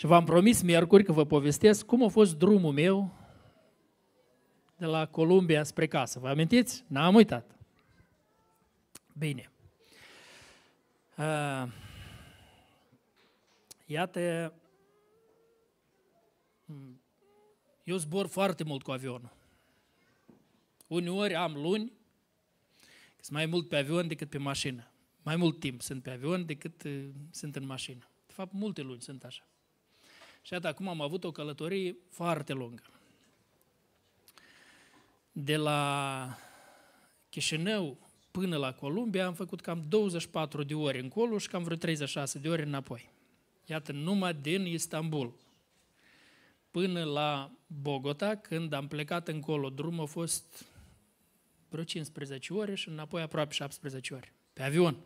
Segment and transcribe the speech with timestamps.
[0.00, 3.16] Și v-am promis miercuri că vă povestesc cum a fost drumul meu
[4.76, 6.18] de la Columbia spre casă.
[6.18, 6.84] Vă amintiți?
[6.86, 7.56] N-am uitat.
[9.18, 9.52] Bine.
[11.16, 11.72] Uh,
[13.86, 14.52] iată,
[17.84, 19.36] eu zbor foarte mult cu avionul.
[20.86, 21.92] Uneori am luni,
[23.20, 24.90] sunt mai mult pe avion decât pe mașină.
[25.22, 28.08] Mai mult timp sunt pe avion decât uh, sunt în mașină.
[28.26, 29.44] De fapt, multe luni sunt așa.
[30.50, 32.82] Și atât acum am avut o călătorie foarte lungă.
[35.32, 36.38] De la
[37.28, 42.38] Chișinău până la Columbia am făcut cam 24 de ore încolo și cam vreo 36
[42.38, 43.12] de ore înapoi.
[43.66, 45.34] Iată, numai din Istanbul
[46.70, 50.64] până la Bogota, când am plecat încolo, drumul a fost
[51.68, 54.96] vreo 15 ore și înapoi aproape 17 ore, pe avion.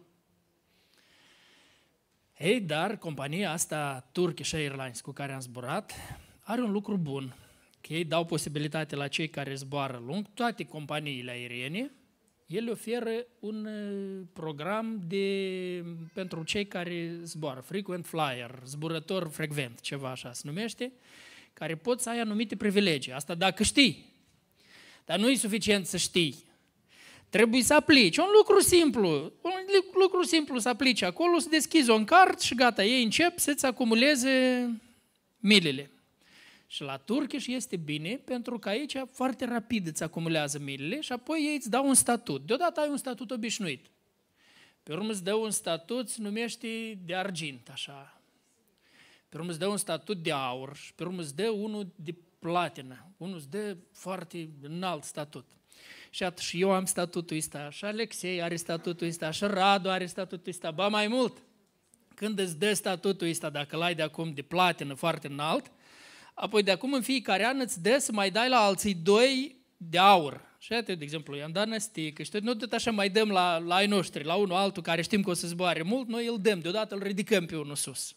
[2.38, 5.92] Ei, dar compania asta, Turkish Airlines, cu care am zburat,
[6.40, 7.36] are un lucru bun,
[7.80, 11.90] că ei dau posibilitate la cei care zboară lung, toate companiile aeriene,
[12.46, 20.10] ele oferă un uh, program de, pentru cei care zboară, frequent flyer, zburător frecvent, ceva
[20.10, 20.92] așa se numește,
[21.52, 23.12] care pot să ai anumite privilegii.
[23.12, 24.12] Asta dacă știi.
[25.04, 26.43] Dar nu e suficient să știi.
[27.34, 28.16] Trebuie să aplici.
[28.16, 29.32] Un lucru simplu.
[29.42, 29.52] Un
[29.92, 34.68] lucru simplu să aplici acolo, să deschizi un card și gata, ei încep să-ți acumuleze
[35.38, 35.90] milele.
[36.66, 41.40] Și la Turkish este bine pentru că aici foarte rapid îți acumulează milele și apoi
[41.48, 42.46] ei îți dau un statut.
[42.46, 43.86] Deodată ai un statut obișnuit.
[44.82, 48.20] Pe urmă îți dă un statut, se numește de argint, așa.
[49.28, 52.14] Pe urmă îți dă un statut de aur și pe urmă îți dă unul de
[52.38, 53.06] platină.
[53.16, 55.44] Unul îți dă foarte înalt statut.
[56.14, 60.06] Și atunci și eu am statutul ăsta, și Alexei are statutul ăsta, și Radu are
[60.06, 61.36] statutul ăsta, ba mai mult.
[62.14, 65.70] Când îți dă statutul ăsta, dacă l-ai de acum de platină foarte înalt,
[66.34, 69.98] apoi de acum în fiecare an îți dă să mai dai la alții doi de
[69.98, 70.40] aur.
[70.58, 73.74] Și iată, de exemplu, i-am dat năstică și nu tot așa mai dăm la, la
[73.74, 76.60] ai noștri, la unul altul care știm că o să zboare mult, noi îl dăm,
[76.60, 78.14] deodată îl ridicăm pe unul sus.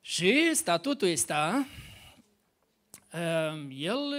[0.00, 1.85] Și statutul ăsta, Ehm,
[3.68, 4.14] el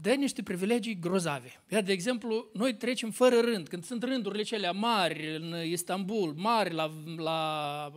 [0.00, 1.60] dă niște privilegii grozave.
[1.68, 3.68] Ia, de exemplu, noi trecem fără rând.
[3.68, 7.92] Când sunt rândurile cele mari în Istanbul, mari la, la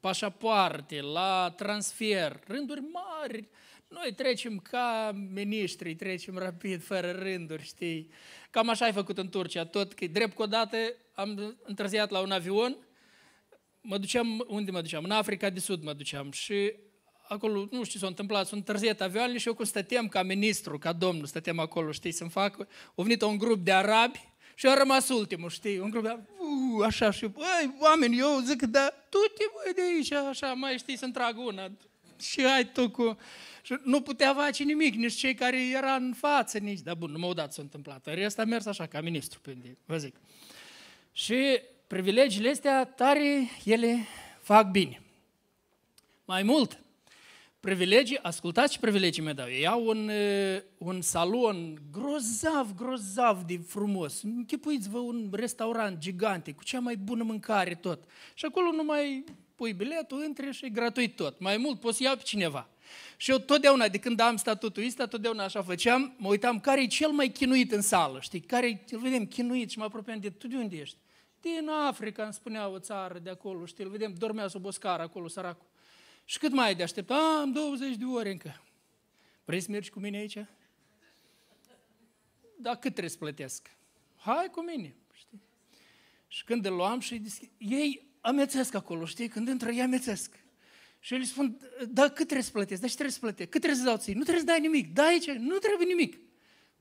[0.00, 3.48] pașapoarte, la transfer, rânduri mari,
[3.88, 8.10] noi trecem ca miniștri, trecem rapid, fără rânduri, știi?
[8.50, 10.76] Cam așa ai făcut în Turcia, tot că drept că odată
[11.14, 12.76] am întârziat la un avion,
[13.80, 15.04] mă duceam, unde mă duceam?
[15.04, 16.72] În Africa de Sud mă duceam și
[17.28, 20.92] acolo, nu știu, s-a întâmplat, s-a întârziat avioanele și eu cum stăteam ca ministru, ca
[20.92, 22.60] domnul, stăteam acolo, știi, să-mi fac,
[22.94, 26.84] a venit un grup de arabi și a rămas ultimul, știi, un grup de uh,
[26.84, 30.96] așa și, băi, oameni, eu zic, da, tu te băi de aici, așa, mai știi,
[30.96, 31.70] să-mi trag una.
[32.20, 33.18] Și ai tu cu...
[33.62, 37.18] Și nu putea face nimic, nici cei care era în față, nici, dar bun, nu
[37.18, 38.06] m-au dat s-a întâmplat.
[38.06, 40.14] În rest a mers așa, ca ministru, pe vă zic.
[41.12, 44.06] Și privilegiile astea tare, ele
[44.40, 45.02] fac bine.
[46.24, 46.78] Mai mult,
[47.64, 49.48] privilegii, ascultați ce privilegii mi dau.
[49.48, 50.10] Ei au un,
[50.78, 54.22] un salon grozav, grozav de frumos.
[54.22, 58.04] Închipuiți-vă un restaurant gigante cu cea mai bună mâncare tot.
[58.34, 59.24] Și acolo nu mai
[59.54, 61.40] pui biletul, intri și e gratuit tot.
[61.40, 62.68] Mai mult poți să iau pe cineva.
[63.16, 66.86] Și eu totdeauna, de când am statutul ăsta, totdeauna așa făceam, mă uitam care e
[66.86, 68.40] cel mai chinuit în sală, știi?
[68.40, 70.96] Care îl vedem chinuit și mă apropiam de, tu de unde ești?
[71.40, 73.84] Din Africa, îmi spunea o țară de acolo, știi?
[73.84, 75.66] Îl vedem, dormea sub o scară acolo, săracul.
[76.24, 77.18] Și cât mai ai de așteptat?
[77.40, 78.62] Am 20 de ore încă.
[79.44, 80.38] Vrei să mergi cu mine aici?
[82.56, 83.70] Da, cât trebuie să plătesc?
[84.16, 84.94] Hai cu mine.
[85.12, 85.42] Știi?
[86.28, 89.28] Și când îl luam și deschid, ei amețesc acolo, știi?
[89.28, 90.44] Când intră, ei amețesc.
[90.98, 91.58] Și eu îi spun,
[91.88, 92.80] da, cât trebuie să plătesc?
[92.80, 93.48] Da, ce trebuie să plătesc?
[93.48, 94.14] Cât trebuie să dau ție?
[94.14, 94.92] Nu trebuie să dai nimic.
[94.92, 96.18] Da, aici, nu trebuie nimic.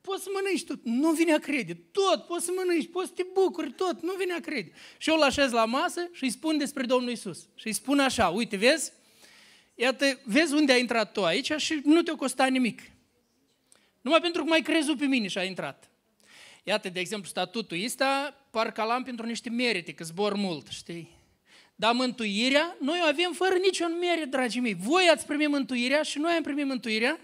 [0.02, 1.74] Poți să mănânci tot, nu vine a crede.
[1.74, 4.72] Tot, poți să mănânci, poți să te bucuri, tot, nu vine a crede.
[4.98, 7.48] Și eu îl așez la masă și îi spun despre Domnul Isus.
[7.56, 8.92] Și îi spun așa, uite, vezi,
[9.76, 12.82] Iată, vezi unde ai intrat tu aici și nu te-o costa nimic.
[14.02, 15.90] Numai pentru că mai crezut pe mine și a intrat.
[16.64, 21.10] Iată, de exemplu, statutul ăsta, parcă l-am pentru niște merite, că zbor mult, știi?
[21.76, 24.74] Dar mântuirea, noi o avem fără niciun merit, dragii mei.
[24.80, 27.20] Voi ați primit mântuirea și noi am primit mântuirea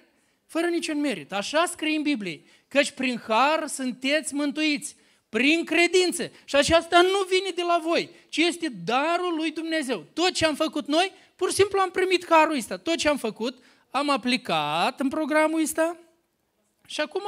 [0.46, 1.34] fără niciun merit.
[1.34, 4.96] Așa scrie în Biblie, căci prin har sunteți mântuiți,
[5.30, 6.32] prin credință.
[6.46, 10.06] Și aceasta nu vine de la voi, ci este darul lui Dumnezeu.
[10.14, 12.78] Tot ce am făcut noi, Pur și simplu am primit carul ăsta.
[12.78, 15.98] Tot ce am făcut, am aplicat în programul ăsta
[16.86, 17.24] și acum,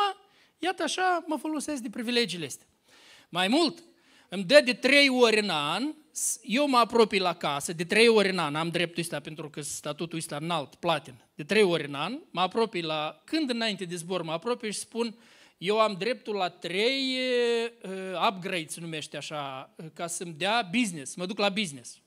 [0.58, 2.68] iată așa, mă folosesc de privilegiile astea.
[3.30, 3.84] Mai mult,
[4.30, 5.94] îmi dă de trei ori în an
[6.42, 9.62] eu mă apropii la casă, de trei ori în an, am dreptul ăsta pentru că
[9.62, 13.96] statutul ăsta înalt, platin, de trei ori în an, mă apropii la, când înainte de
[13.96, 15.16] zbor, mă apropii și spun,
[15.58, 17.18] eu am dreptul la trei
[17.84, 22.02] uh, upgrades, se numește așa, ca să-mi dea business, mă duc la business.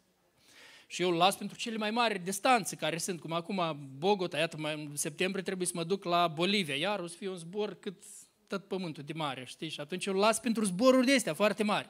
[0.94, 4.56] Și eu îl las pentru cele mai mari distanțe care sunt, cum acum Bogota, iată,
[4.58, 7.74] mai în septembrie trebuie să mă duc la Bolivia, iar o să fie un zbor
[7.80, 8.02] cât
[8.46, 9.68] tot pământul de mare, știi?
[9.68, 11.88] Și atunci eu îl las pentru zboruri de astea foarte mari.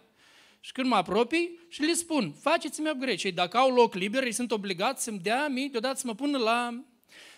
[0.61, 3.17] Și când mă apropii și le spun, faceți-mi upgrade.
[3.17, 6.39] Și dacă au loc liber, ei sunt obligați să-mi dea mie deodată să mă pună
[6.39, 6.85] la...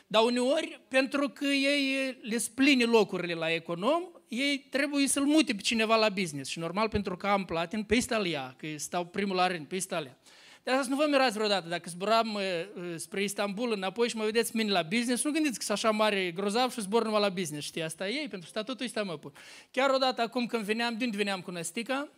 [0.06, 5.62] Dar uneori, pentru că ei le spline locurile la econom, ei trebuie să-l mute pe
[5.62, 6.50] cineva la business.
[6.50, 10.16] Și normal, pentru că am platin, pe Italia, că stau primul la rând, pe Italia.
[10.66, 12.42] De asta să nu vă mirați vreodată, dacă zburam uh,
[12.96, 16.30] spre Istanbul înapoi și mă vedeți mine la business, nu gândiți că sunt așa mare
[16.30, 19.32] grozav și zbor numai la business, știi, asta e ei, pentru statutul ăsta mă pun.
[19.70, 22.08] Chiar odată acum când veneam, de unde veneam cu Năstica,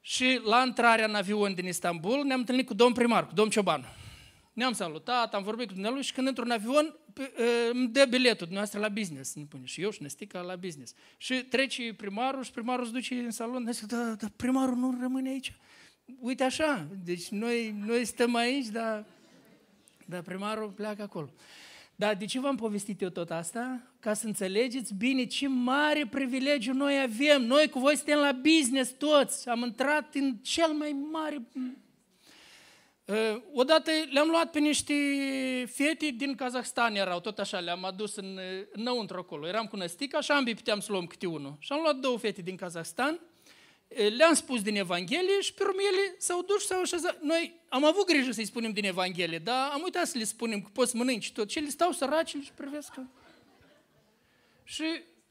[0.00, 3.84] și la intrarea în avion din Istanbul ne-am întâlnit cu domn primar, cu domn Ciobanu.
[4.52, 6.96] Ne-am salutat, am vorbit cu dumnealui și când într-un avion
[7.72, 9.34] îmi dă biletul dumneavoastră la business.
[9.34, 10.94] Ne pune și eu și Năstica la business.
[11.16, 13.62] Și trece primarul și primarul se duce în salon.
[13.62, 15.52] Ne zice, da, da, primarul nu rămâne aici.
[16.20, 19.04] Uite așa, deci noi, noi stăm aici, dar,
[20.06, 21.30] dar primarul pleacă acolo.
[21.96, 23.82] Dar de ce v-am povestit eu tot asta?
[24.00, 27.42] Ca să înțelegeți bine ce mare privilegiu noi avem.
[27.42, 29.48] Noi cu voi suntem la business toți.
[29.48, 31.42] Am intrat în cel mai mare...
[33.04, 34.94] Uh, odată le-am luat pe niște
[35.66, 38.38] fete din Kazahstan, erau tot așa, le-am adus în,
[38.72, 39.48] înăuntru acolo.
[39.48, 41.56] Eram cu Năstica și ambii puteam să luăm câte unul.
[41.58, 43.20] Și am luat două fete din Kazahstan
[44.16, 47.22] le-am spus din Evanghelie și pe urmă ele s-au dus și s-au așezat.
[47.22, 50.68] Noi am avut grijă să-i spunem din Evanghelie, dar am uitat să le spunem că
[50.72, 51.50] poți mănânci tot.
[51.50, 53.02] Și ele stau săraci și privesc că...
[54.64, 54.84] Și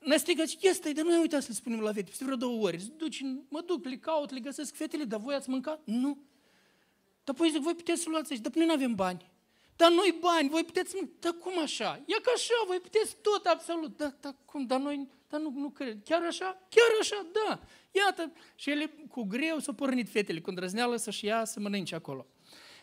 [0.03, 2.65] Năstica zice, este, dar nu am uitat să le spunem la fete, peste vreo două
[2.65, 2.83] ori.
[2.97, 5.81] Duci, mă duc, le caut, le găsesc fetele, dar voi ați mâncat?
[5.83, 6.17] Nu.
[7.23, 9.31] Dar păi zic, voi puteți să luați aici, dar noi nu avem bani.
[9.75, 12.01] Dar noi bani, voi puteți, dar cum așa?
[12.05, 13.97] E ca așa, voi puteți tot, absolut.
[13.97, 15.97] Dar, dar cum, dar noi, dar nu, nu cred.
[16.05, 16.67] Chiar așa?
[16.69, 17.59] Chiar așa, da.
[17.95, 22.27] Iată, și ele cu greu s-au pornit fetele cu îndrăzneală să-și ia să mănânce acolo.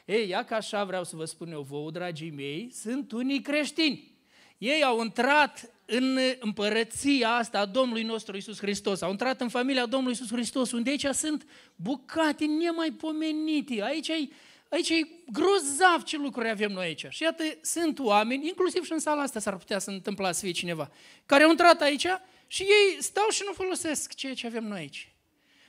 [0.04, 4.14] Ei, ia că așa vreau să vă spun eu vouă, dragii mei, sunt unii creștini.
[4.58, 9.86] Ei au intrat în împărăția asta a Domnului nostru Isus Hristos, au intrat în familia
[9.86, 11.46] Domnului Isus Hristos, unde aici sunt
[11.76, 14.28] bucate nemaipomenite, aici e,
[14.68, 17.06] aici e grozav ce lucruri avem noi aici.
[17.08, 20.52] Și iată, sunt oameni, inclusiv și în sala asta s-ar putea să întâmpla să fie
[20.52, 20.90] cineva,
[21.26, 22.06] care au intrat aici
[22.52, 25.14] și ei stau și nu folosesc ceea ce avem noi aici.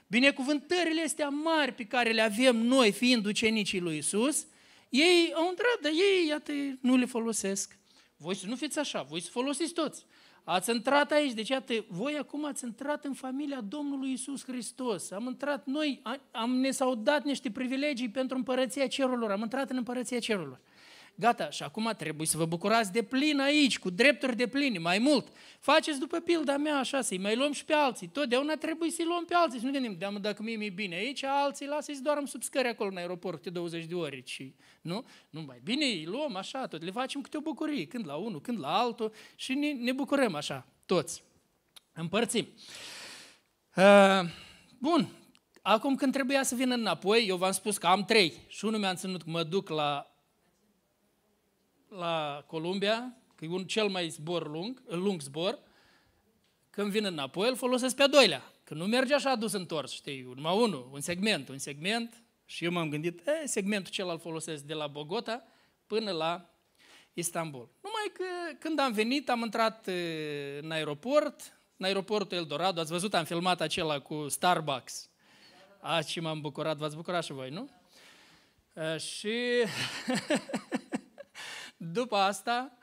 [0.07, 4.45] Binecuvântările astea mari pe care le avem noi, fiind ucenicii lui Isus,
[4.89, 6.51] ei au intrat, dar ei, iată,
[6.81, 7.77] nu le folosesc.
[8.17, 10.05] Voi să nu fiți așa, voi să folosiți toți.
[10.43, 15.11] Ați intrat aici, deci iată, voi acum ați intrat în familia Domnului Isus Hristos.
[15.11, 16.01] Am intrat noi,
[16.31, 20.59] am, ne s-au dat niște privilegii pentru împărăția cerurilor, am intrat în împărăția cerurilor.
[21.15, 24.99] Gata, și acum trebuie să vă bucurați de plin aici, cu drepturi de pline, mai
[24.99, 25.27] mult.
[25.59, 28.07] Faceți după pilda mea așa, să-i mai luăm și pe alții.
[28.07, 29.59] Totdeauna trebuie să-i luăm pe alții.
[29.59, 32.89] Să nu gândim, de dacă mie mi-e bine aici, alții lasă-i doar sub scări acolo
[32.89, 34.21] în aeroport de 20 de ore.
[34.25, 35.05] Și, nu?
[35.29, 38.41] Nu mai bine îi luăm așa, tot le facem câte o bucurie, când la unul,
[38.41, 41.23] când la altul și ne, ne bucurăm așa, toți.
[41.93, 42.47] Împărțim.
[43.75, 44.29] Uh,
[44.77, 45.07] bun,
[45.61, 48.95] acum când trebuia să vin înapoi, eu v-am spus că am trei și unul mi-a
[48.95, 50.10] ținut că mă duc la
[51.97, 55.59] la Columbia, că e un cel mai zbor lung, lung zbor,
[56.69, 58.51] când vin înapoi, îl folosesc pe a doilea.
[58.63, 62.23] Că nu merge așa dus întors, știi, numai unul, un segment, un segment.
[62.45, 65.43] Și eu m-am gândit, e, segmentul celălalt folosesc de la Bogota
[65.87, 66.49] până la
[67.13, 67.69] Istanbul.
[67.81, 69.89] Numai că când am venit, am intrat
[70.61, 75.09] în aeroport, în aeroportul Eldorado, ați văzut, am filmat acela cu Starbucks.
[75.79, 77.69] Azi și m-am bucurat, v-ați bucurat și voi, nu?
[78.97, 79.33] Și
[81.83, 82.77] După asta,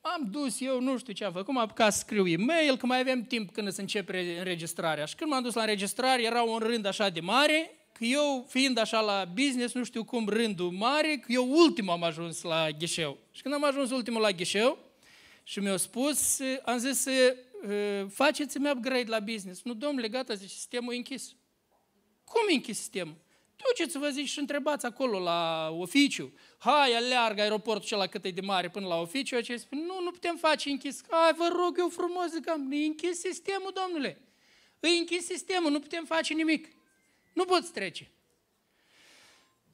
[0.00, 3.00] am dus eu, nu știu ce am făcut, m-am apucat să scriu e-mail, că mai
[3.00, 5.04] avem timp când se începe înregistrarea.
[5.04, 8.78] Și când m-am dus la înregistrare, era un rând așa de mare, că eu, fiind
[8.78, 13.18] așa la business, nu știu cum rândul mare, că eu ultimul am ajuns la ghișeu.
[13.30, 14.78] Și când am ajuns ultimul la ghișeu
[15.42, 17.06] și mi-au spus, am zis,
[18.08, 19.62] faceți-mi upgrade la business.
[19.62, 21.34] Nu, domnule, gata, zice, sistemul e închis.
[22.24, 23.16] Cum e închis sistemul?
[23.56, 26.32] Duceți-vă, zic, și întrebați acolo la oficiu.
[26.64, 29.40] Hai, aleargă aeroportul cel cât e de mare până la oficiu.
[29.40, 31.00] Ce spune, nu, nu putem face închis.
[31.10, 34.20] Hai, vă rog eu frumos, zic, am, e închis sistemul, domnule.
[34.80, 36.68] E închis sistemul, nu putem face nimic.
[37.32, 38.10] Nu poți trece.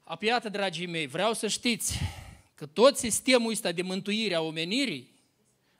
[0.03, 1.99] Apiată, dragii mei, vreau să știți
[2.55, 5.11] că tot sistemul ăsta de mântuire a omenirii,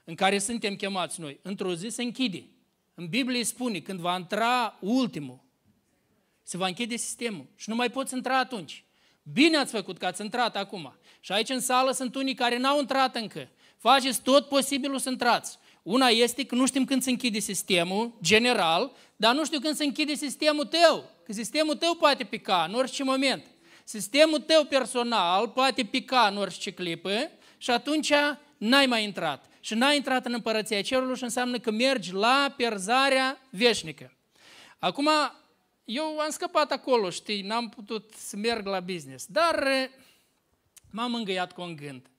[0.03, 2.45] în care suntem chemați noi, într-o zi se închide.
[2.93, 5.39] În Biblie spune, când va intra ultimul,
[6.43, 8.83] Se va închide sistemul și nu mai poți intra atunci.
[9.33, 10.93] Bine ați făcut că ați intrat acum.
[11.19, 13.49] Și aici în sală sunt unii care n-au intrat încă.
[13.77, 15.57] Faceți tot posibilul să intrați.
[15.83, 19.83] Una este că nu știm când se închide sistemul general, dar nu știu când se
[19.83, 21.09] închide sistemul tău.
[21.25, 23.45] Că sistemul tău poate pica în orice moment.
[23.83, 28.13] Sistemul tău personal poate pica în orice clipă și atunci
[28.57, 29.45] n-ai mai intrat.
[29.59, 34.13] Și n-ai intrat în împărăția cerului și înseamnă că mergi la pierzarea veșnică.
[34.79, 35.09] Acum,
[35.91, 39.67] eu am scăpat acolo, știi, n-am putut să merg la business, dar
[40.91, 42.09] m-am îngăiat cu un gând.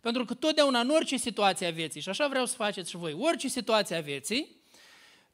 [0.00, 3.16] Pentru că totdeauna în orice situație a vieții, și așa vreau să faceți și voi,
[3.18, 4.56] orice situație a vieții,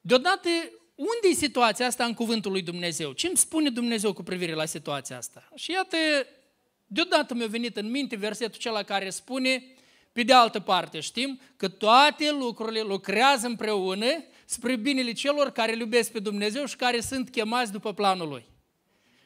[0.01, 0.49] deodată
[0.95, 3.13] unde e situația asta în cuvântul lui Dumnezeu?
[3.13, 5.49] Ce îmi spune Dumnezeu cu privire la situația asta?
[5.55, 5.97] Și iată,
[6.87, 9.65] deodată mi-a venit în minte versetul acela care spune,
[10.13, 14.07] pe de altă parte știm că toate lucrurile lucrează împreună
[14.51, 18.47] spre binele celor care îl iubesc pe Dumnezeu și care sunt chemați după planul Lui.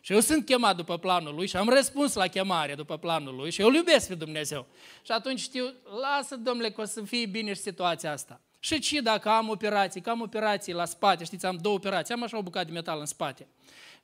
[0.00, 3.50] Și eu sunt chemat după planul Lui și am răspuns la chemare după planul Lui
[3.50, 4.67] și eu îl iubesc pe Dumnezeu.
[5.05, 8.41] Și atunci știu, lasă, domnule, că o să fie bine și situația asta.
[8.59, 12.23] Și ce dacă am operații, că am operații la spate, știți, am două operații, am
[12.23, 13.47] așa o bucată de metal în spate.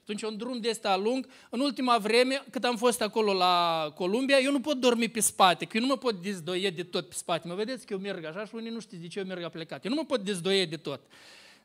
[0.09, 4.38] Atunci un drum de ăsta lung, în ultima vreme, cât am fost acolo la Columbia,
[4.38, 7.15] eu nu pot dormi pe spate, că eu nu mă pot dezdoie de tot pe
[7.15, 7.49] spate.
[7.49, 9.85] Mă vedeți că eu merg așa și unii nu știți de ce eu merg aplecat.
[9.85, 11.00] Eu nu mă pot dezdoie de tot.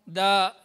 [0.04, 0.56] Dar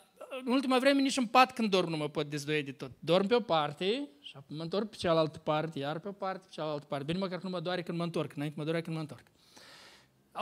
[0.44, 2.90] în ultima vreme nici în pat când dorm nu mă pot dezdoie de tot.
[2.98, 6.54] Dorm pe o parte și mă întorc pe cealaltă parte, iar pe o parte, pe
[6.54, 7.04] cealaltă parte.
[7.04, 9.22] Bine măcar că nu mă doare când mă întorc, înainte mă doare când mă întorc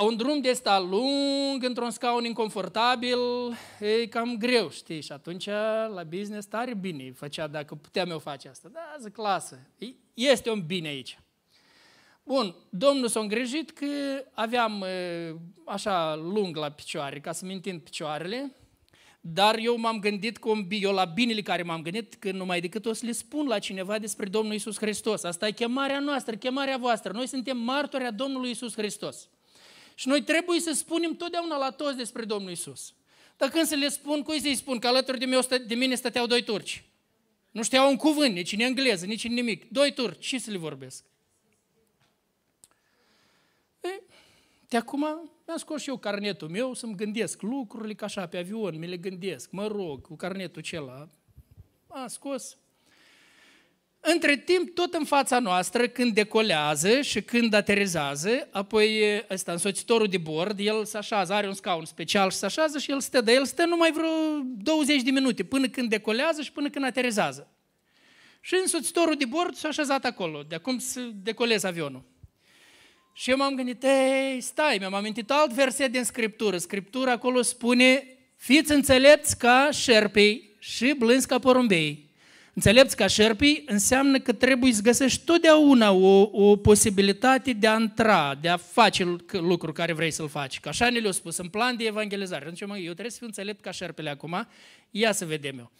[0.02, 3.18] un drum de ăsta lung, într-un scaun inconfortabil,
[3.80, 5.00] e cam greu, știi?
[5.00, 5.46] Și atunci
[5.94, 8.68] la business tare bine făcea dacă puteam eu face asta.
[8.72, 9.58] Da, zic, lasă.
[10.14, 11.18] Este un bine aici.
[12.22, 13.86] Bun, Domnul s-a îngrijit că
[14.32, 14.84] aveam
[15.66, 18.56] așa lung la picioare, ca să-mi întind picioarele,
[19.20, 22.92] dar eu m-am gândit cu eu la binele care m-am gândit, că numai decât o
[22.92, 25.24] să le spun la cineva despre Domnul Isus Hristos.
[25.24, 27.12] Asta e chemarea noastră, chemarea voastră.
[27.12, 29.28] Noi suntem martori a Domnului Isus Hristos.
[29.98, 32.94] Și noi trebuie să spunem totdeauna la toți despre Domnul Isus.
[33.36, 34.78] Dar când să le spun, cui să-i spun?
[34.78, 36.84] Că alături de, meu, de mine stăteau doi turci.
[37.50, 39.70] Nu știau un cuvânt, nici în engleză, nici în nimic.
[39.70, 41.04] Doi turci, și să le vorbesc?
[43.80, 44.02] E,
[44.68, 45.00] de acum
[45.46, 48.96] mi-am scos și eu carnetul meu să-mi gândesc lucrurile ca așa pe avion, mi le
[48.96, 51.08] gândesc, mă rog, cu carnetul acela.
[51.86, 52.56] Am scos,
[54.12, 58.90] între timp, tot în fața noastră, când decolează și când aterizează, apoi
[59.30, 62.90] ăsta, însoțitorul de bord, el se așează, are un scaun special și se așează și
[62.90, 64.08] el stă, dar el stă numai vreo
[64.56, 67.50] 20 de minute, până când decolează și până când aterizează.
[68.40, 72.02] Și însoțitorul de bord s-a așezat acolo, de acum să decoleze avionul.
[73.12, 76.58] Și eu m-am gândit, ei, stai, mi-am amintit alt verset din Scriptură.
[76.58, 78.04] Scriptura acolo spune,
[78.36, 82.05] fiți înțelepți ca șerpei și blânzi ca porumbei.
[82.56, 88.34] Înțelepți ca șerpii înseamnă că trebuie să găsești totdeauna o, o posibilitate de a intra,
[88.40, 90.60] de a face lucrul care vrei să-l faci.
[90.60, 92.42] Că așa ne le-au spus, în plan de evangelizare.
[92.42, 94.46] Atunci, mă, eu trebuie să fiu înțelept ca șerpele acum,
[94.90, 95.70] ia să vedem eu.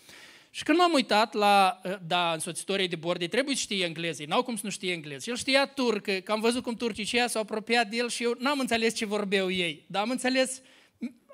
[0.51, 4.43] Și când m-am uitat la, da, însoțitorii de bord, ei trebuie să știe engleză, n-au
[4.43, 5.31] cum să nu știe engleză.
[5.31, 8.37] El știa turcă, că am văzut cum turcii ceia s-au apropiat de el și eu
[8.39, 10.76] n-am înțeles ce vorbeau ei, dar am înțeles uh,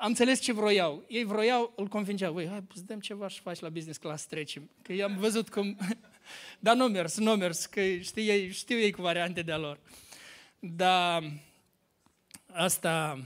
[0.03, 1.05] am înțeles ce vroiau.
[1.09, 4.71] Ei vroiau, îl convingeau, voi, hai, să dăm ceva și faci la business class, trecem.
[4.83, 5.79] Că i-am văzut cum...
[6.59, 9.79] Dar nu mers, nu mers, că știu ei, știu ei cu variante de-a lor.
[10.59, 11.33] Dar
[12.47, 13.25] asta...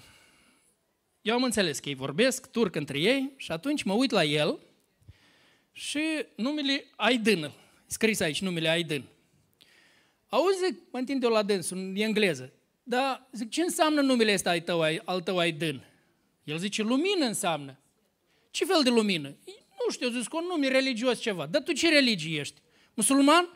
[1.23, 4.59] Eu am înțeles că ei vorbesc turc între ei și atunci mă uit la el
[5.73, 6.03] și
[6.35, 7.53] numele Aydın,
[7.87, 9.05] scris aici numele Aydın.
[10.29, 12.53] Auzi, mă întind eu la dânsul, în engleză.
[12.83, 15.96] Dar zic, ce înseamnă numele ăsta al tău, al tău Aydın?
[16.47, 17.79] El zice, lumină înseamnă.
[18.51, 19.29] Ce fel de lumină?
[19.85, 21.47] Nu știu, zic, un nume religios ceva.
[21.47, 22.61] Dar tu ce religie ești?
[22.95, 23.49] Musulman?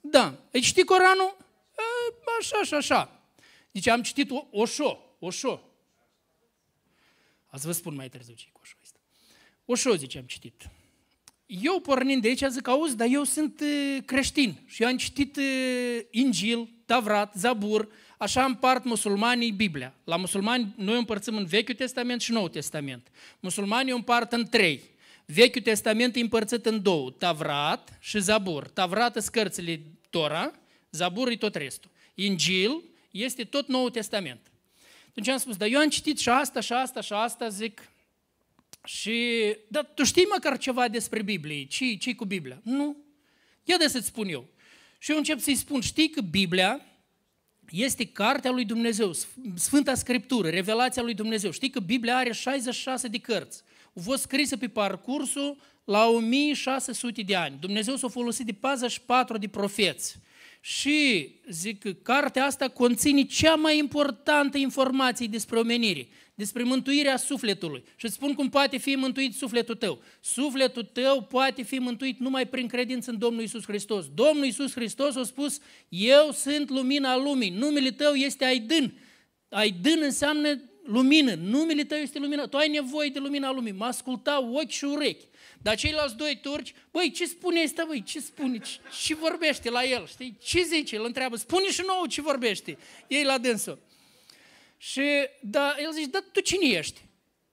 [0.00, 0.48] Da.
[0.52, 1.36] Ai citit Coranul?
[1.78, 3.22] E, așa și așa.
[3.72, 5.16] Zice, am citit Oșo.
[5.18, 5.62] Oșo.
[7.46, 8.98] Ați vă spun mai târziu ce e cu Oșo ăsta.
[9.64, 10.70] Oșo, zice, am citit.
[11.46, 13.62] Eu pornind de aici zic, auzi, dar eu sunt
[14.04, 15.38] creștin și eu am citit
[16.10, 19.94] Ingil, Tavrat, Zabur, Așa împart musulmanii Biblia.
[20.04, 23.08] La musulmani noi împărțim în Vechiul Testament și Noul Testament.
[23.40, 24.82] Musulmanii împart în trei.
[25.24, 28.68] Vechiul Testament e împărțit în două, Tavrat și Zabur.
[28.68, 30.52] Tavrat sunt cărțile Tora,
[30.90, 31.90] Zabur e tot restul.
[32.14, 34.40] Ingil este tot Noul Testament.
[35.08, 37.90] Atunci am spus, dar eu am citit și asta, și asta, și asta, zic,
[38.84, 42.60] și, dar tu știi măcar ceva despre Biblie, ce ce cu Biblia?
[42.62, 42.96] Nu.
[43.64, 44.48] Ia de să-ți spun eu.
[44.98, 46.87] Și eu încep să-i spun, știi că Biblia
[47.70, 49.12] este cartea lui Dumnezeu,
[49.54, 51.50] Sfânta Scriptură, revelația lui Dumnezeu.
[51.50, 53.62] Știi că Biblia are 66 de cărți.
[53.96, 57.56] au fost scrise pe parcursul la 1600 de ani.
[57.60, 60.16] Dumnezeu s-a folosit de 44 de profeți.
[60.60, 66.08] Și, zic, cartea asta conține cea mai importantă informație despre omenire,
[66.38, 67.84] despre mântuirea sufletului.
[67.96, 70.02] Și îți spun cum poate fi mântuit sufletul tău.
[70.20, 74.06] Sufletul tău poate fi mântuit numai prin credință în Domnul Isus Hristos.
[74.14, 78.92] Domnul Isus Hristos a spus, eu sunt lumina lumii, numele tău este Aidân.
[79.48, 84.48] Aidân înseamnă lumină, numele tău este lumină, tu ai nevoie de lumina lumii, mă asculta
[84.52, 85.24] ochi și urechi.
[85.62, 89.84] Dar ceilalți doi turci, băi, ce spune ăsta, băi, ce spune, ce, ce vorbește la
[89.84, 90.36] el, știi?
[90.42, 90.96] Ce zice?
[90.96, 92.78] Îl întreabă, spune și nouă ce vorbește.
[93.06, 93.78] Ei la dânsul.
[94.78, 97.00] Și da, el zice, da, tu cine ești?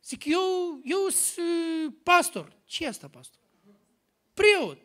[0.03, 2.55] Zic, eu, eu sunt uh, pastor.
[2.65, 3.41] Ce e asta, pastor?
[4.33, 4.77] Preot.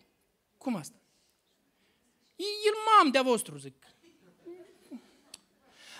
[0.58, 0.96] Cum asta?
[2.36, 3.74] El mam de-a vostru, zic.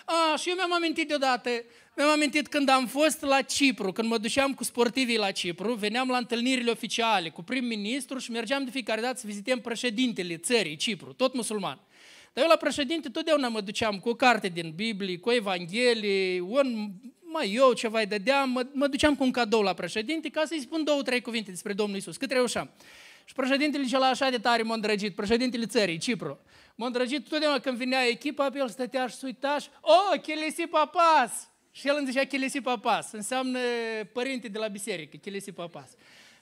[0.05, 1.51] A, și eu mi-am amintit deodată,
[1.97, 6.09] mi-am amintit când am fost la Cipru, când mă duceam cu sportivii la Cipru, veneam
[6.09, 11.13] la întâlnirile oficiale cu prim-ministru și mergeam de fiecare dată să vizităm președintele țării, Cipru,
[11.13, 11.81] tot musulman.
[12.33, 16.91] Dar eu la președinte totdeauna mă duceam cu o carte din Biblie, cu Evanghelie, un,
[17.21, 20.61] mai eu ceva îi dădeam, mă, mă duceam cu un cadou la președinte ca să-i
[20.61, 22.71] spun două, trei cuvinte despre Domnul Isus, cât reușeam.
[23.25, 26.41] Și președintele cel așa de tare m-a îndrăgit, președintele țării, Cipru.
[26.75, 31.49] M-a îndrăgit totdeauna când vinea echipa, pe el stătea și uita și, oh, Chelesi Papas!
[31.73, 33.59] Și el îmi zicea Chelesi Papas, înseamnă
[34.13, 35.91] părinte de la biserică, Chelesi Papas.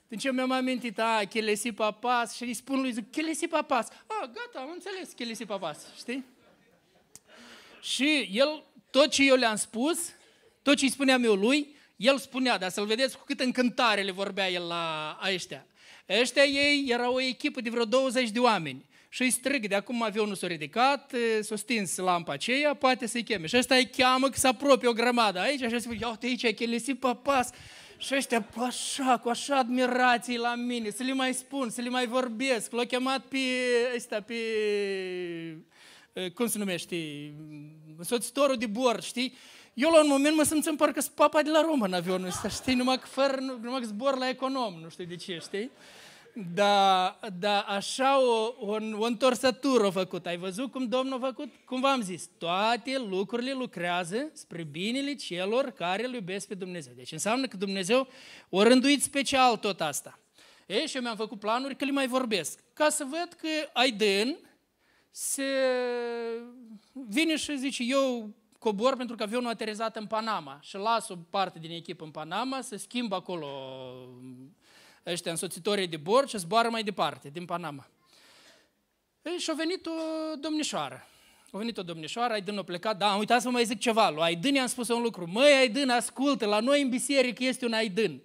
[0.08, 3.88] Deci eu mi-am amintit, a, Chelesi Papas, și îi spun lui, zic, Chelesi Papas.
[4.06, 6.24] A, gata, am înțeles, Chelesi Papas, știi?
[7.82, 9.98] Și el, tot ce eu le-am spus,
[10.62, 14.10] tot ce îi spuneam eu lui, el spunea, dar să-l vedeți cu cât încântare le
[14.10, 15.66] vorbea el la ăștia.
[16.20, 18.86] Ăștia ei era o echipă de vreo 20 de oameni.
[19.08, 23.46] Și îi strigă, de acum avionul s-a ridicat, s-a stins lampa aceea, poate să-i cheme.
[23.46, 26.44] Și ăsta îi cheamă că se apropie o grămadă aici, așa spune, ia uite aici,
[26.44, 27.50] ai chelesit pe pas.
[27.98, 32.06] Și ăștia așa, cu așa admirație la mine, să le mai spun, să le mai
[32.06, 32.72] vorbesc.
[32.72, 33.38] L-a chemat pe
[33.96, 34.34] ăsta, pe,
[36.34, 36.96] cum se numește,
[38.00, 39.34] soțitorul de bord, știi?
[39.74, 42.48] Eu la un moment mă simțeam parcă sunt papa de la Roma în avionul ăsta,
[42.48, 42.74] știi?
[42.74, 45.70] Numai că, fără, numai că zbor la econom, nu știu de ce, știi?
[46.54, 50.26] Da, da, așa o, o, o întorsătură a făcut.
[50.26, 51.52] Ai văzut cum Domnul a făcut?
[51.64, 56.92] Cum v-am zis, toate lucrurile lucrează spre binele celor care îl iubesc pe Dumnezeu.
[56.96, 58.08] Deci înseamnă că Dumnezeu
[58.48, 60.18] o rânduit special tot asta.
[60.66, 62.60] Ei, și eu mi-am făcut planuri că le mai vorbesc.
[62.72, 64.38] Ca să văd că Aiden
[65.10, 65.44] se
[66.92, 71.16] vine și zice, eu cobor pentru că avionul a aterizat în Panama și las o
[71.30, 73.46] parte din echipă în Panama, să schimb acolo
[75.06, 77.86] ăștia însoțitorii de bord și zboară mai departe, din Panama.
[79.22, 79.90] Ei, și a venit o
[80.40, 81.06] domnișoară.
[81.50, 84.22] A venit o domnișoară, Aidân a plecat, da, uitați să vă mai zic ceva, lui
[84.22, 88.22] Aidân i-am spus un lucru, măi Aidân, ascultă, la noi în biserică este un Aidân.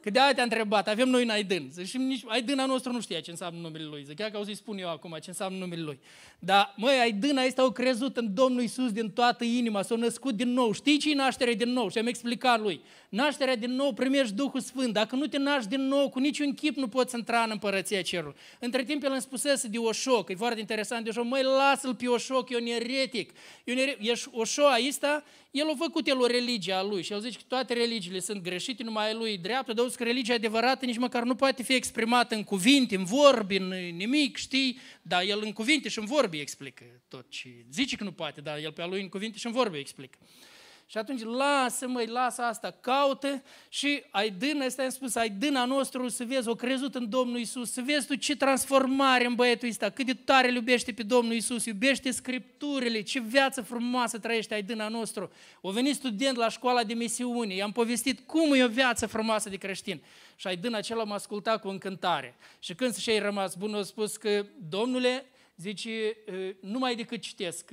[0.00, 1.70] Că de-aia te-a întrebat, avem noi un Aidân.
[1.84, 4.02] Și nici Aidâna nostru nu știa ce înseamnă numele lui.
[4.04, 5.98] Zic, chiar că o să-i spun eu acum ce înseamnă numele lui.
[6.38, 10.52] Dar, măi, Aidâna este au crezut în Domnul Isus din toată inima, s-a născut din
[10.52, 10.72] nou.
[10.72, 11.90] Știi ce e nașterea din nou?
[11.90, 12.80] Și am explicat lui.
[13.08, 14.92] Nașterea din nou, primești Duhul Sfânt.
[14.92, 18.34] Dacă nu te naști din nou, cu niciun chip nu poți intra în împărăția cerului.
[18.58, 21.94] Între timp el îmi spusese de Oșo, că e foarte interesant de Oșo, măi, lasă-l
[21.94, 23.30] pe Oșo, că e un eretic.
[23.64, 24.28] E un eretic.
[24.32, 27.74] Oșo ăsta, el a făcut el o religie a lui și el zice că toate
[27.74, 31.62] religiile sunt greșite, numai a lui dreaptă, dar că religia adevărată nici măcar nu poate
[31.62, 34.78] fi exprimată în cuvinte, în vorbi, în nimic, știi?
[35.02, 38.58] Dar el în cuvinte și în vorbi explică tot ce zice că nu poate, dar
[38.58, 40.18] el pe a lui în cuvinte și în vorbi explică.
[40.90, 45.64] Și atunci lasă măi, lasă asta, caută și ai dână, ăsta am spus, ai dâna
[45.64, 49.68] nostru să vezi, o crezut în Domnul Isus, să vezi tu ce transformare în băietul
[49.68, 54.54] ăsta, cât de tare îl iubește pe Domnul Isus, iubește Scripturile, ce viață frumoasă trăiește
[54.54, 55.30] ai dâna nostru.
[55.60, 59.56] O venit student la școala de misiune, i-am povestit cum e o viață frumoasă de
[59.56, 60.00] creștin.
[60.36, 62.34] Și ai dâna acela m-a ascultat cu încântare.
[62.58, 65.24] Și când și-ai rămas bun, a spus că, Domnule,
[65.60, 66.16] Zice,
[66.60, 67.70] numai decât citesc,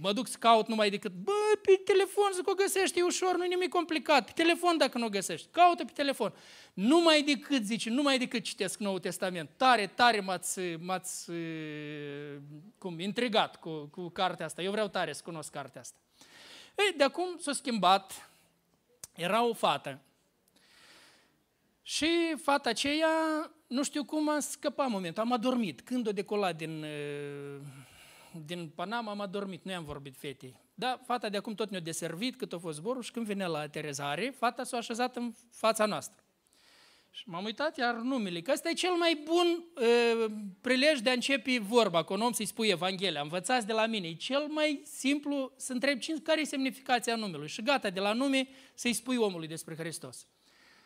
[0.00, 3.44] mă duc să caut numai decât, bă, pe telefon să o găsești, e ușor, nu
[3.44, 6.32] e nimic complicat, pe telefon dacă nu o găsești, caută pe telefon.
[6.74, 9.50] Numai decât, zice, numai decât citesc Noul Testament.
[9.56, 11.30] Tare, tare m-ați, m-ați
[12.78, 14.62] cum, intrigat cu, cu cartea asta.
[14.62, 15.98] Eu vreau tare să cunosc cartea asta.
[16.78, 18.30] Ei, de acum s-a schimbat,
[19.14, 20.00] era o fată.
[21.82, 25.80] Și fata aceea nu știu cum am scăpat momentul, am adormit.
[25.80, 26.84] Când o decolat din,
[28.44, 30.54] din Panama, am adormit, nu i-am vorbit fetei.
[30.74, 33.58] Da, fata de acum tot ne-a deservit cât a fost zborul și când vine la
[33.58, 36.24] aterezare, fata s-a așezat în fața noastră.
[37.10, 41.12] Și m-am uitat iar numele, că ăsta e cel mai bun uh, prilej de a
[41.12, 43.20] începe vorba, cu un om să-i spui Evanghelia.
[43.20, 47.48] Învățați de la mine, e cel mai simplu să întrebi care e semnificația numelui.
[47.48, 50.26] Și gata, de la nume să-i spui omului despre Hristos.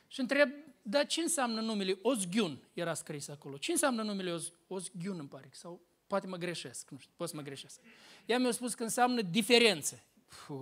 [0.08, 0.50] Și întreb
[0.82, 2.58] dar ce înseamnă numele Ozghiun?
[2.74, 3.56] Era scris acolo.
[3.56, 5.48] Ce înseamnă numele Oz, Ozghiun, îmi pare?
[5.52, 7.80] Sau poate mă greșesc, nu știu, pot să mă greșesc.
[8.26, 10.02] Ea mi-a spus că înseamnă diferență.
[10.46, 10.56] Puh,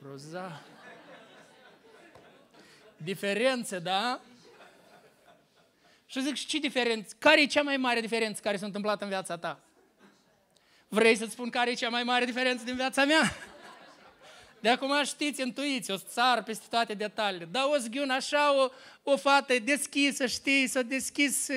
[0.00, 0.62] groza.
[2.96, 4.20] Diferență, da?
[6.06, 7.14] Și zic, și ce diferență?
[7.18, 9.60] Care e cea mai mare diferență care s-a întâmplat în viața ta?
[10.88, 13.22] Vrei să-ți spun care e cea mai mare diferență din viața mea?
[14.60, 17.48] De acum știți, intuiți, o țar peste toate detaliile.
[17.50, 18.68] Dar o zghiun așa, o,
[19.02, 21.48] o fată deschisă, știi, s-a deschis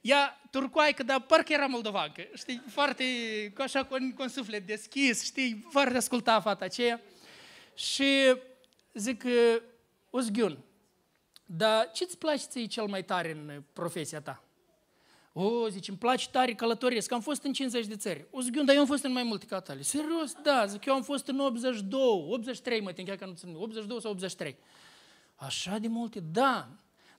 [0.00, 3.04] ea turcoaică, dar parcă era moldovancă, știi, foarte,
[3.56, 7.00] așa, cu, cu un suflet deschis, știi, foarte asculta fata aceea.
[7.74, 8.36] Și
[8.94, 9.24] zic,
[10.10, 10.58] o zghiun,
[11.46, 14.45] dar ce-ți place ție cel mai tare în profesia ta?
[15.38, 18.26] O, zice, îmi place tare călătoresc, am fost în 50 de țări.
[18.30, 19.82] O zic, dar eu am fost în mai multe ca tale.
[19.82, 20.32] Serios?
[20.42, 24.00] Da, zic, eu am fost în 82, 83, mă tin, chiar că nu țin, 82
[24.00, 24.56] sau 83.
[25.34, 26.20] Așa de multe?
[26.20, 26.68] Da.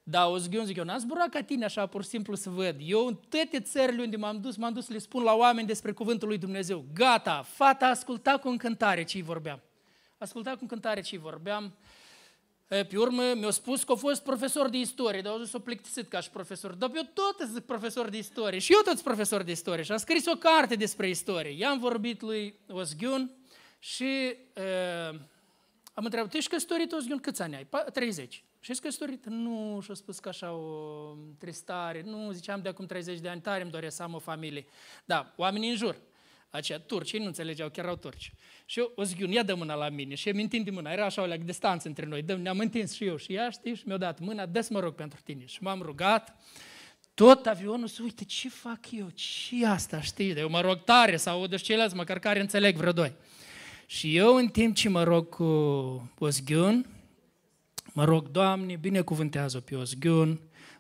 [0.04, 2.50] Da, o zic, eu, zic, eu n-am zburat ca tine așa pur și simplu să
[2.50, 2.76] văd.
[2.80, 5.92] Eu în toate țările unde m-am dus, m-am dus să le spun la oameni despre
[5.92, 6.86] cuvântul lui Dumnezeu.
[6.94, 9.60] Gata, fata asculta cu încântare ce-i vorbeam.
[10.18, 11.74] Asculta cu încântare ce-i vorbeam.
[12.68, 16.10] Pe urmă mi-a spus că a fost profesor de istorie, dar au zis o plictisit
[16.10, 16.74] ca și profesor.
[16.74, 19.92] Dar eu tot sunt profesor de istorie și eu tot sunt profesor de istorie și
[19.92, 21.58] am scris o carte despre istorie.
[21.58, 23.32] I-am vorbit lui Ozghiun
[23.80, 25.20] și uh,
[25.94, 27.68] am întrebat, tu ești căsătorit, Ozghiun, câți ani ai?
[27.94, 28.44] 30.
[28.60, 29.26] Și ești căsătorit?
[29.26, 32.02] Nu, și-a spus că așa o tristare.
[32.06, 34.66] Nu, ziceam de acum 30 de ani, tare îmi doresc să am o familie.
[35.06, 35.98] Da, oamenii în jur
[36.50, 38.34] aceia turci, ei nu înțelegeau că erau turci.
[38.66, 40.16] Și eu, o zic, ia dă mâna la mine.
[40.16, 42.22] Și eu mintind de mâna, era așa o leagă distanță între noi.
[42.22, 44.96] Dăm, ne-am întins și eu și ea, știi, și mi-a dat mâna, dă mă rog
[44.96, 45.46] pentru tine.
[45.46, 46.36] Și m-am rugat,
[47.14, 50.32] tot avionul să uite, ce fac eu, ce asta, știi?
[50.32, 53.14] Eu mă rog tare sau aud ceilalți, măcar care înțeleg vreo doi.
[53.86, 55.44] Și eu, în timp ce mă rog cu
[56.20, 56.86] Ozghiun,
[57.94, 60.40] mă rog, Doamne, binecuvântează pe Ozghiun,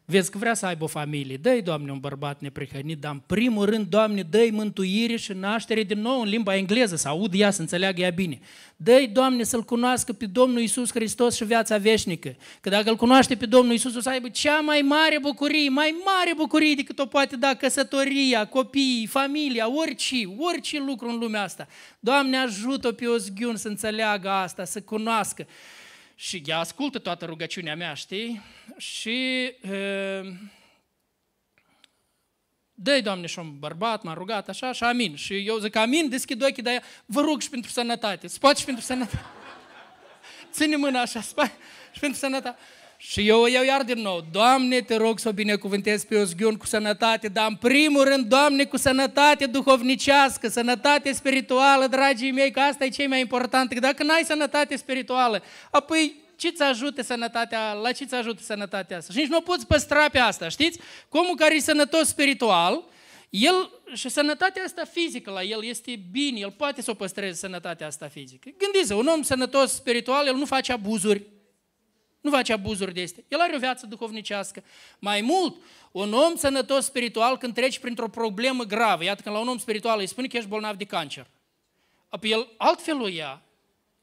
[0.09, 3.65] Vezi că vrea să aibă o familie, dă-i, Doamne, un bărbat neprihănit, dar în primul
[3.65, 7.61] rând, Doamne, dă-i mântuire și naștere din nou în limba engleză, să aud ea, să
[7.61, 8.39] înțeleagă ea bine.
[8.75, 12.35] Dă-i, Doamne, să-L cunoască pe Domnul Isus Hristos și viața veșnică.
[12.61, 15.95] Că dacă îl cunoaște pe Domnul Isus, o să aibă cea mai mare bucurie, mai
[16.05, 21.67] mare bucurie decât o poate da căsătoria, copiii, familia, orice, orice lucru în lumea asta.
[21.99, 25.47] Doamne, ajută pe o zghiun să înțeleagă asta, să cunoască.
[26.19, 28.41] Și ea ascultă toată rugăciunea mea, știi?
[28.77, 30.29] Și uh,
[32.73, 35.15] dă Doamne, și un bărbat, m-a rugat așa și amin.
[35.15, 38.27] Și eu zic amin, deschid ochii, dar vă rug și pentru sănătate.
[38.27, 39.25] Spate și pentru sănătate.
[40.51, 41.57] Ține mâna așa, spate
[41.93, 42.59] și pentru sănătate.
[42.97, 44.25] Și eu o iau iar din nou.
[44.31, 48.63] Doamne, te rog să o binecuvântez pe Ozghiun cu sănătate, dar în primul rând, Doamne,
[48.63, 53.73] cu sănătate duhovnicească, sănătate spirituală, dragii mei, că asta e cei mai important.
[53.73, 59.13] Că dacă n-ai sănătate spirituală, apoi ce-ți ajută sănătatea, la ce-ți ajută sănătatea asta?
[59.13, 60.79] Și nici nu poți păstra pe asta, știți?
[61.09, 62.83] Cum care e sănătos spiritual,
[63.29, 67.87] el, și sănătatea asta fizică la el este bine, el poate să o păstreze sănătatea
[67.87, 68.49] asta fizică.
[68.57, 71.25] Gândiți-vă, un om sănătos spiritual, el nu face abuzuri,
[72.21, 73.25] nu face abuzuri de este.
[73.27, 74.63] El are o viață duhovnicească.
[74.99, 75.55] Mai mult,
[75.91, 79.99] un om sănătos spiritual când treci printr-o problemă gravă, iată când la un om spiritual
[79.99, 81.27] îi spune că ești bolnav de cancer,
[82.07, 83.41] apoi el altfel o ia.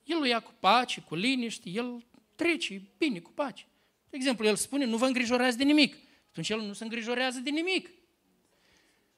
[0.04, 3.66] El o ia cu pace, cu liniște, el trece bine, cu pace.
[4.10, 5.96] De exemplu, el spune, nu vă îngrijorați de nimic.
[6.30, 7.90] Atunci el nu se îngrijorează de nimic.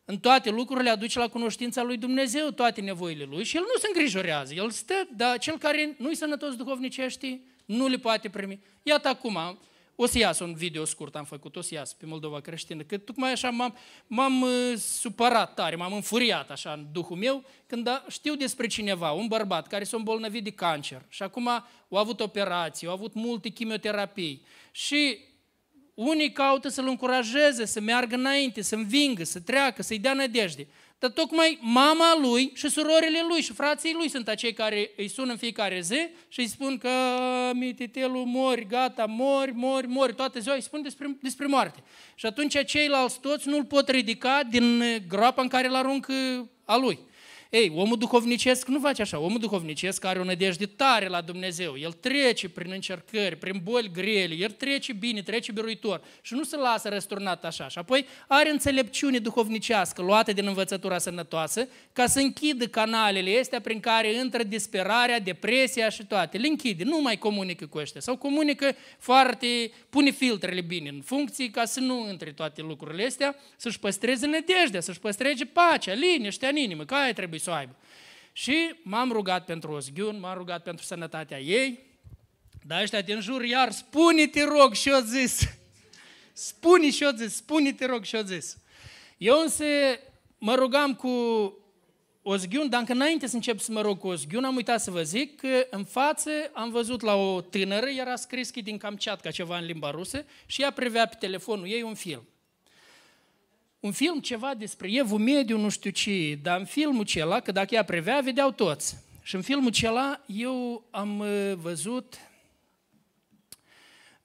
[0.05, 3.87] În toate lucrurile aduce la cunoștința lui Dumnezeu toate nevoile lui și el nu se
[3.87, 4.55] îngrijorează.
[4.55, 8.61] El stă, dar cel care nu-i sănătos duhovnicește, nu le poate primi.
[8.83, 9.59] Iată acum,
[9.97, 12.99] o să iasă un video scurt, am făcut, o să iasă pe Moldova creștină, că
[12.99, 13.77] tocmai așa m-am,
[14.07, 19.27] m-am uh, supărat tare, m-am înfuriat așa în duhul meu, când știu despre cineva, un
[19.27, 24.43] bărbat care s-a îmbolnăvit de cancer și acum a avut operații, a avut multe chimioterapii
[24.71, 25.19] și
[25.97, 30.67] unii caută să-l încurajeze, să meargă înainte, să învingă, să treacă, să-i dea nădejde.
[30.99, 35.31] Dar tocmai mama lui și surorile lui și frații lui sunt acei care îi sună
[35.31, 36.91] în fiecare zi și îi spun că
[37.53, 41.83] mititelul mori, gata, mori, mori, mori, toată ziua îi spun despre, despre moarte.
[42.15, 46.13] Și atunci ceilalți toți nu-l pot ridica din groapa în care îl aruncă
[46.65, 46.99] a lui.
[47.57, 49.19] Ei, omul duhovnicesc nu face așa.
[49.19, 51.79] Omul duhovnicesc are o nădejde tare la Dumnezeu.
[51.79, 56.57] El trece prin încercări, prin boli grele, el trece bine, trece biruitor și nu se
[56.57, 57.69] lasă răsturnat așa.
[57.69, 63.81] Și apoi are înțelepciune duhovnicească luată din învățătura sănătoasă ca să închidă canalele astea prin
[63.81, 66.39] care intră disperarea, depresia și toate.
[66.39, 68.01] Le închide, nu mai comunică cu ăștia.
[68.01, 73.37] Sau comunică foarte, pune filtrele bine în funcții ca să nu intre toate lucrurile astea,
[73.57, 77.77] să-și păstreze nădejdea, să-și păstreze pacea, liniștea în inimă, că aia trebuie să o aibă.
[78.33, 81.81] Și m-am rugat pentru Ozghiun, m-am rugat pentru sănătatea ei,
[82.67, 85.41] dar ăștia din jur iar spune, te rog, și eu zis,
[86.33, 88.59] Spune și-o zis, spune te rog și-o zis.
[89.19, 89.65] Eu însă
[90.39, 91.09] mă rugam cu
[92.23, 95.03] Ozghiun, dar încă înainte să încep să mă rog cu Ozghiun, am uitat să vă
[95.03, 99.59] zic că în față am văzut la o tânără, era scris că din Kamchatka ceva
[99.59, 102.29] în limba rusă și ea prevea pe telefonul ei un film.
[103.81, 107.75] Un film ceva despre Evul Mediu, nu știu ce, dar în filmul acela, că dacă
[107.75, 108.97] ea prevea, vedeau toți.
[109.23, 112.19] Și în filmul acela eu am uh, văzut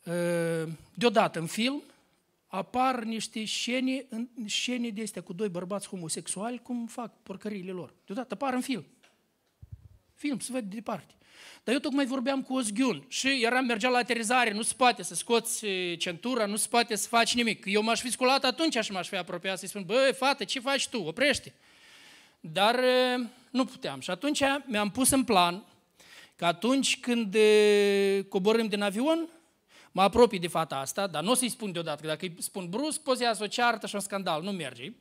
[0.04, 1.84] uh, deodată în film
[2.48, 4.06] apar niște scene,
[4.46, 7.94] scene de astea cu doi bărbați homosexuali, cum fac porcăriile lor.
[8.06, 8.86] Deodată apar în film.
[10.14, 11.14] Film, se vede de departe.
[11.64, 15.16] Dar eu tocmai vorbeam cu Ozghiun și eram, mergea la aterizare, nu se poate să
[15.16, 15.66] scoți
[15.98, 17.64] centura, nu se poate să faci nimic.
[17.66, 20.88] Eu m-aș fi sculat atunci și m-aș fi apropiat să-i spun, băi, fată, ce faci
[20.88, 21.02] tu?
[21.02, 21.54] Oprește!
[22.40, 22.80] Dar
[23.50, 24.00] nu puteam.
[24.00, 25.64] Și atunci mi-am pus în plan
[26.36, 27.38] că atunci când
[28.30, 29.30] coborâm din avion,
[29.92, 32.70] mă apropii de fata asta, dar nu o să-i spun deodată, că dacă îi spun
[32.70, 34.94] brusc, pozează o ceartă și un scandal, nu merge.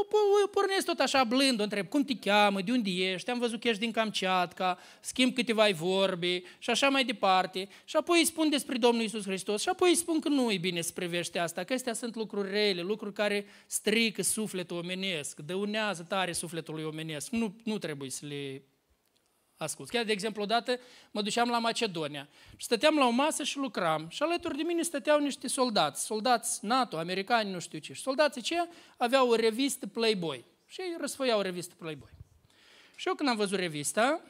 [0.00, 3.30] O, o, o pornesc tot așa blând, o întreb cum te cheamă, de unde ești,
[3.30, 7.68] am văzut că ești din Kamchatka, schimb câteva vorbe și așa mai departe.
[7.84, 10.58] Și apoi îi spun despre Domnul Isus Hristos și apoi îi spun că nu e
[10.58, 16.02] bine să privește asta, că astea sunt lucruri rele, lucruri care strică sufletul omenesc, dăunează
[16.08, 17.30] tare sufletul omenesc.
[17.30, 18.62] Nu, nu trebuie să le
[19.64, 19.88] ascult.
[19.88, 24.06] Chiar, de exemplu, odată mă duceam la Macedonia și stăteam la o masă și lucram
[24.08, 27.92] și alături de mine stăteau niște soldați, soldați NATO, americani, nu știu ce.
[27.92, 32.10] Și soldații aceia aveau o revistă Playboy și ei răsfăiau o revistă Playboy.
[32.96, 34.20] Și eu când am văzut revista,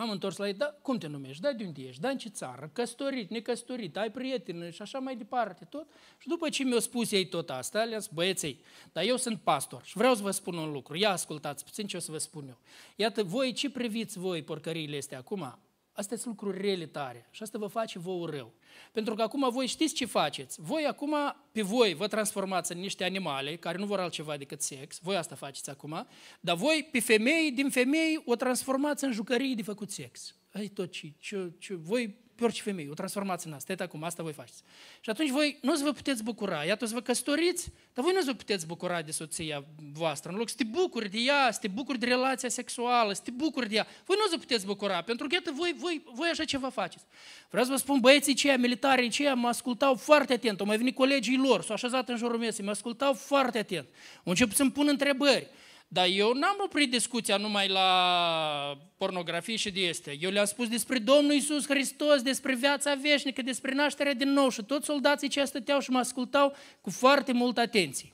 [0.00, 2.28] M-am întors la ei, da, cum te numești, da, de unde ești, da, în ce
[2.28, 5.86] țară, căsătorit, necăsătorit, ai prieteni și așa mai departe, tot.
[6.18, 8.60] Și după ce mi-au spus ei tot asta, le-am spus, băieței,
[8.92, 11.96] dar eu sunt pastor și vreau să vă spun un lucru, ia ascultați puțin ce
[11.96, 12.58] o să vă spun eu.
[12.96, 15.58] Iată, voi ce priviți voi porcăriile astea acum?
[16.00, 18.52] Astea sunt lucruri rele tare și asta vă face vouă rău.
[18.92, 20.60] Pentru că acum voi știți ce faceți.
[20.60, 21.14] Voi acum,
[21.52, 24.98] pe voi, vă transformați în niște animale care nu vor altceva decât sex.
[25.02, 26.06] Voi asta faceți acum.
[26.40, 30.36] Dar voi, pe femei, din femei, o transformați în jucării de făcut sex.
[30.52, 34.22] Ai tot ce, ce, ce voi pe orice femeie, o transformați în asta, acum, asta
[34.22, 34.62] voi faceți.
[35.00, 38.32] Și atunci voi nu vă puteți bucura, iată să vă căsătoriți, dar voi nu vă
[38.32, 41.98] puteți bucura de soția voastră, în loc să te bucuri de ea, să te bucuri
[41.98, 45.34] de relația sexuală, să te bucuri de ea, voi nu vă puteți bucura, pentru că
[45.34, 47.04] iată voi, voi, voi așa ceva faceți.
[47.50, 50.94] Vreau să vă spun, băieții ceia, militarii ceia, mă ascultau foarte atent, au mai venit
[50.94, 53.86] colegii lor, s-au așezat în jurul mesei, mă ascultau foarte atent.
[54.16, 55.46] Au început să-mi pun întrebări.
[55.92, 60.16] Dar eu n-am oprit discuția numai la pornografie și de este.
[60.20, 64.62] Eu le-am spus despre Domnul Isus Hristos, despre viața veșnică, despre nașterea din nou și
[64.62, 68.12] toți soldații ce stăteau și mă ascultau cu foarte multă atenție.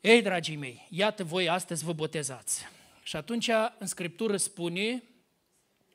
[0.00, 2.66] Ei, dragii mei, iată voi astăzi vă botezați.
[3.02, 5.02] Și atunci în Scriptură spune,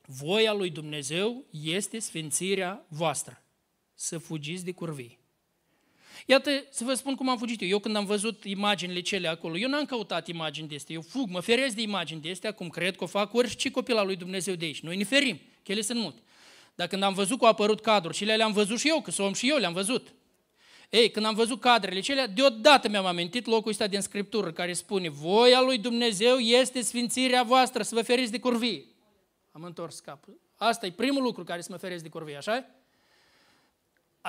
[0.06, 3.42] voia lui Dumnezeu este sfințirea voastră,
[3.94, 5.18] să fugiți de curvii.
[6.26, 7.68] Iată, să vă spun cum am fugit eu.
[7.68, 11.28] Eu când am văzut imaginile cele acolo, eu n-am căutat imagini de astea, eu fug,
[11.28, 14.16] mă feresc de imagini de astea, cum cred că o fac orice copil al lui
[14.16, 14.80] Dumnezeu de aici.
[14.80, 16.20] Noi ne ferim, că ele sunt multe.
[16.74, 19.36] Dar când am văzut că au apărut cadruri și le-am văzut și eu, că sunt
[19.36, 20.14] și eu, le-am văzut.
[20.90, 25.08] Ei, când am văzut cadrele cele, deodată mi-am amintit locul ăsta din Scriptură care spune
[25.08, 28.84] Voia lui Dumnezeu este sfințirea voastră, să vă feriți de curvie.
[29.52, 30.40] Am întors capul.
[30.56, 32.66] Asta e primul lucru care să mă feresc de curvie, așa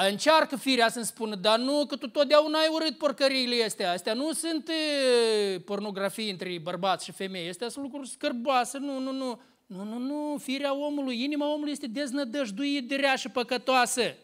[0.06, 3.92] Încearcă firea să-mi spună, dar nu, că tu totdeauna ai urât porcăriile astea.
[3.92, 7.50] Astea nu sunt e, pornografii între bărbați și femei.
[7.50, 8.78] Astea sunt lucruri scârboase.
[8.78, 9.42] Nu, nu, nu.
[9.66, 10.38] Nu, nu, nu.
[10.38, 14.16] Firea omului, inima omului este deznădăjduit de rea și păcătoasă.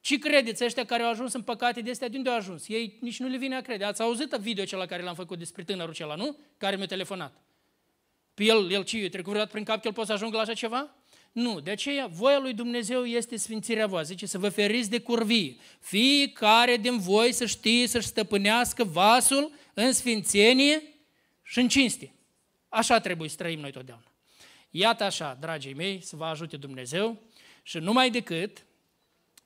[0.00, 2.08] Ce credeți ăștia care au ajuns în păcate de astea?
[2.08, 2.68] De unde au ajuns?
[2.68, 3.84] Ei nici nu le vine a crede.
[3.84, 6.36] Ați auzit video acela care l-am făcut despre tânărul acela, nu?
[6.56, 7.34] Care mi-a telefonat.
[8.34, 10.52] Pe el, el ce, trecut vreodată prin cap că el poate să ajungă la așa
[10.52, 10.94] ceva?
[11.34, 14.14] Nu, de aceea voia lui Dumnezeu este sfințirea voastră.
[14.14, 15.60] Zice să vă feriți de curvii.
[15.80, 20.82] Fiecare din voi să știe să-și stăpânească vasul în sfințenie
[21.42, 22.14] și în cinste.
[22.68, 24.12] Așa trebuie să trăim noi totdeauna.
[24.70, 27.22] Iată așa, dragii mei, să vă ajute Dumnezeu
[27.62, 28.66] și numai decât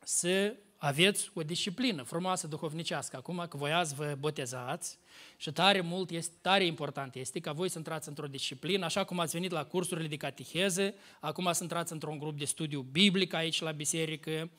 [0.04, 3.16] să aveți o disciplină frumoasă duhovnicească.
[3.16, 4.98] Acum că voi azi vă botezați,
[5.36, 9.18] și tare mult, este, tare important este ca voi să intrați într-o disciplină, așa cum
[9.18, 13.60] ați venit la cursurile de cateheze, acum să intrați într-un grup de studiu biblic aici
[13.60, 14.50] la biserică,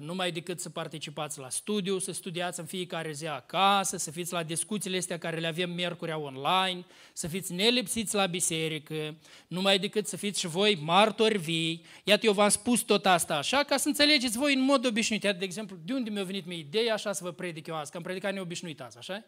[0.00, 4.42] numai decât să participați la studiu, să studiați în fiecare zi acasă, să fiți la
[4.42, 9.16] discuțiile astea care le avem miercurea online, să fiți nelipsiți la biserică,
[9.48, 11.84] numai decât să fiți și voi martori vii.
[12.04, 15.22] Iată, eu v-am spus tot asta așa, ca să înțelegeți voi în mod obișnuit.
[15.22, 17.90] Iată, de exemplu, de unde mi-a venit mie ideea așa să vă predic eu azi,
[17.90, 19.24] că am predicat neobișnuit azi, așa?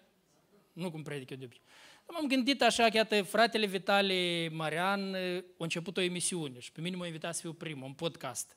[0.73, 1.65] Nu cum predic eu de obicei.
[2.09, 6.97] M-am gândit așa, că iată, fratele Vitale Marian a început o emisiune și pe mine
[6.97, 8.57] m-a invitat să fiu primul, un podcast.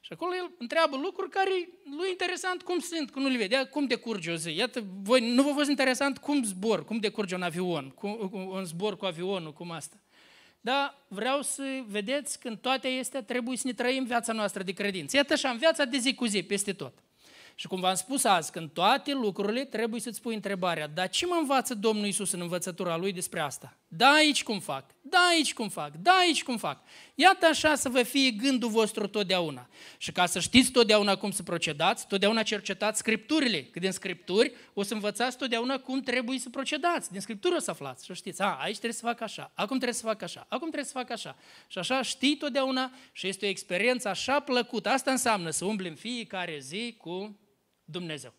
[0.00, 3.86] Și acolo el întreabă lucruri care lui interesant cum sunt, cum nu le vede, cum
[3.86, 4.50] decurge o zi.
[4.50, 8.96] Iată, voi nu vă fost interesant cum zbor, cum decurge un avion, cum, un zbor
[8.96, 9.96] cu avionul, cum asta.
[10.60, 14.72] Dar vreau să vedeți că în toate acestea trebuie să ne trăim viața noastră de
[14.72, 15.16] credință.
[15.16, 16.98] Iată așa, în viața de zi cu zi, peste tot.
[17.60, 21.36] Și cum v-am spus azi, când toate lucrurile trebuie să-ți pui întrebarea, dar ce mă
[21.40, 23.76] învață Domnul Isus în învățătura Lui despre asta?
[23.88, 26.82] Da aici cum fac, da aici cum fac, da aici cum fac.
[27.14, 29.68] Iată așa să vă fie gândul vostru totdeauna.
[29.98, 34.82] Și ca să știți totdeauna cum să procedați, totdeauna cercetați Scripturile, că din Scripturi o
[34.82, 37.10] să învățați totdeauna cum trebuie să procedați.
[37.10, 39.98] Din Scripturi o să aflați și știți, a, aici trebuie să fac așa, acum trebuie
[39.98, 41.36] să fac așa, acum trebuie să fac așa.
[41.66, 44.88] Și așa știi totdeauna și este o experiență așa plăcută.
[44.88, 47.38] Asta înseamnă să umbli în fiecare zi cu
[47.90, 48.32] Dumnezeu.